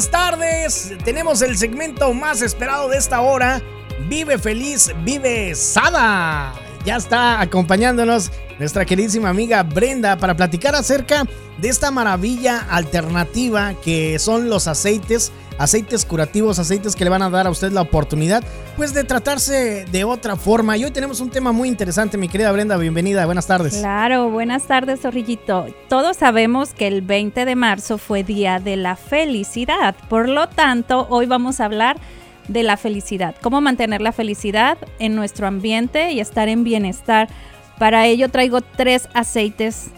[0.00, 0.92] buenas tardes.
[1.04, 3.60] Tenemos el segmento más esperado de esta hora.
[4.08, 6.54] Vive feliz, vive Sada.
[6.86, 11.26] Ya está acompañándonos nuestra queridísima amiga Brenda para platicar acerca
[11.58, 17.28] de esta maravilla alternativa que son los aceites, aceites curativos, aceites que le van a
[17.28, 18.42] dar a usted la oportunidad
[18.78, 20.78] pues de tratarse de otra forma.
[20.78, 23.76] Y hoy tenemos un tema muy interesante, mi querida Brenda, bienvenida, buenas tardes.
[23.76, 25.66] Claro, buenas tardes, Zorrillito.
[25.88, 31.06] Todos sabemos que el 20 de marzo fue Día de la Felicidad, por lo tanto,
[31.10, 31.98] hoy vamos a hablar
[32.48, 37.28] de la felicidad, cómo mantener la felicidad en nuestro ambiente y estar en bienestar.
[37.78, 39.90] Para ello traigo tres aceites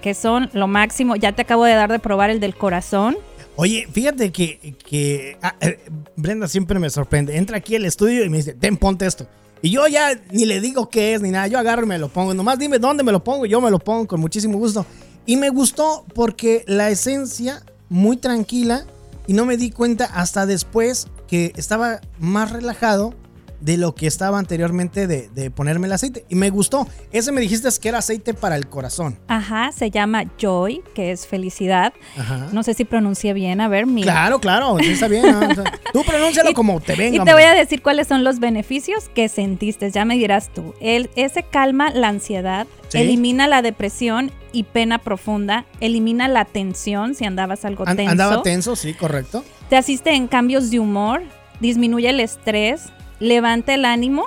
[0.00, 1.16] que son lo máximo.
[1.16, 3.16] Ya te acabo de dar de probar el del corazón.
[3.60, 5.80] Oye, fíjate que, ah, eh,
[6.14, 7.36] Brenda siempre me sorprende.
[7.36, 9.26] Entra aquí al estudio y me dice, ten, ponte esto.
[9.62, 11.48] Y yo ya ni le digo qué es ni nada.
[11.48, 12.34] Yo agarro y me lo pongo.
[12.34, 13.46] Nomás dime dónde me lo pongo.
[13.46, 14.86] Yo me lo pongo con muchísimo gusto.
[15.26, 18.86] Y me gustó porque la esencia, muy tranquila.
[19.26, 23.12] Y no me di cuenta hasta después que estaba más relajado
[23.60, 26.24] de lo que estaba anteriormente de, ponerme el aceite.
[26.28, 26.86] Y me gustó.
[27.12, 29.18] Ese me dijiste que era aceite para el corazón.
[29.28, 31.92] Ajá, se llama Joy, que es felicidad.
[32.16, 32.48] Ajá.
[32.52, 34.12] No sé si pronuncié bien, a ver, mira.
[34.12, 35.24] Claro, claro, está bien.
[35.92, 37.22] tú pronúncialo como te venga.
[37.22, 40.74] Y te voy a decir cuáles son los beneficios que sentiste, ya me dirás tú.
[40.80, 47.24] El, ese calma la ansiedad, elimina la depresión y pena profunda, elimina la tensión si
[47.24, 48.10] andabas algo tenso.
[48.10, 49.44] Andaba tenso, sí, correcto.
[49.68, 51.22] Te asiste en cambios de humor,
[51.60, 52.82] disminuye el estrés,
[53.20, 54.26] levanta el ánimo,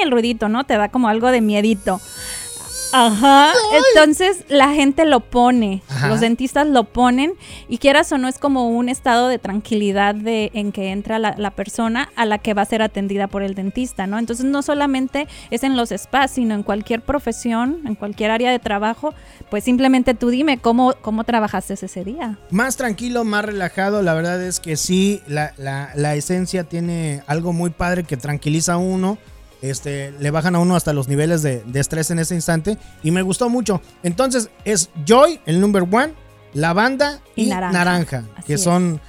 [0.03, 0.65] el ruidito, ¿no?
[0.65, 2.01] Te da como algo de miedito.
[2.95, 3.53] Ajá.
[3.93, 7.33] Entonces la gente lo pone, los dentistas lo ponen
[7.67, 11.51] y quieras o no es como un estado de tranquilidad de en que entra la,
[11.51, 14.17] persona a la que va a ser atendida por el dentista, ¿no?
[14.17, 18.59] Entonces no solamente es en los spas, sino en cualquier profesión, en cualquier área de
[18.59, 19.13] trabajo,
[19.49, 22.37] pues simplemente tú dime cómo, cómo trabajaste ese día.
[22.49, 27.51] Más tranquilo, más relajado, la verdad es que sí, la, la, la esencia tiene algo
[27.51, 29.17] muy padre que tranquiliza a uno
[29.61, 32.77] este, le bajan a uno hasta los niveles de, estrés en ese instante.
[33.03, 33.81] Y me gustó mucho.
[34.03, 36.13] Entonces es Joy, el number one,
[36.53, 38.23] lavanda y, naranja.
[38.45, 39.01] que son...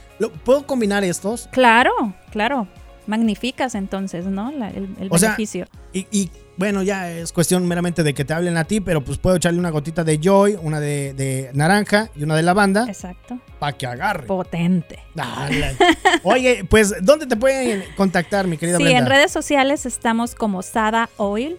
[0.44, 1.46] ¿Puedo combinar estos?
[1.52, 1.92] Claro,
[2.30, 2.66] claro.
[3.06, 4.50] Magnificas entonces, ¿no?
[4.50, 5.66] el, beneficio.
[5.92, 9.37] y bueno, ya es cuestión meramente de que te hablen a ti, pero pues puedo
[9.37, 12.87] echarle una gotita de Joy, una de, naranja y una de lavanda.
[12.89, 13.39] Exacto.
[13.59, 14.27] Para que agarre.
[14.27, 15.00] Potente.
[16.23, 21.11] Oye, pues, ¿dónde te pueden contactar, mi querida Sí, en redes sociales estamos como Sada
[21.17, 21.58] Oil